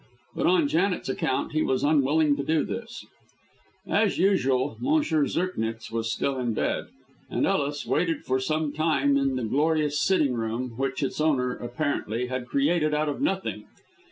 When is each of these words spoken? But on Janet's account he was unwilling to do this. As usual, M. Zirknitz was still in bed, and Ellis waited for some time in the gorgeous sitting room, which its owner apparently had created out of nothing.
But 0.35 0.47
on 0.47 0.67
Janet's 0.67 1.09
account 1.09 1.51
he 1.51 1.61
was 1.61 1.83
unwilling 1.83 2.35
to 2.37 2.43
do 2.43 2.63
this. 2.65 3.05
As 3.87 4.17
usual, 4.17 4.75
M. 4.83 5.03
Zirknitz 5.03 5.91
was 5.91 6.11
still 6.11 6.39
in 6.39 6.55
bed, 6.55 6.87
and 7.29 7.45
Ellis 7.45 7.85
waited 7.85 8.25
for 8.25 8.39
some 8.39 8.73
time 8.73 9.15
in 9.15 9.35
the 9.35 9.43
gorgeous 9.43 10.01
sitting 10.01 10.33
room, 10.33 10.69
which 10.71 11.03
its 11.03 11.21
owner 11.21 11.51
apparently 11.53 12.25
had 12.25 12.47
created 12.47 12.95
out 12.95 13.09
of 13.09 13.21
nothing. 13.21 13.65